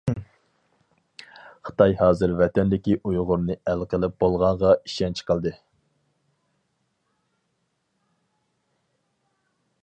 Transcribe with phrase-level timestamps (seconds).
[1.67, 5.55] خىتاي ھازىر ۋەتەندىكى ئۇيغۇرنى ئەل قىلىپ بولغانغا ئىشەنچ قىلدى.